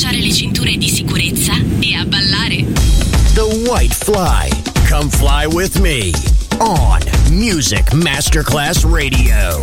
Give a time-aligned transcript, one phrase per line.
[0.00, 2.64] slacciare le cinture di sicurezza e a ballare.
[3.34, 4.48] The White Fly.
[4.88, 6.10] Come fly with me
[6.58, 9.62] on Music Masterclass Radio.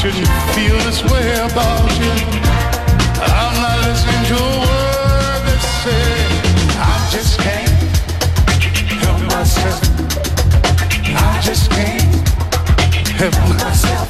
[0.00, 2.10] Shouldn't feel this way about you.
[3.20, 5.44] I'm not listening to a word
[6.80, 7.68] I just can't
[9.04, 9.80] help myself.
[11.04, 12.28] I just can't
[13.10, 14.09] help myself.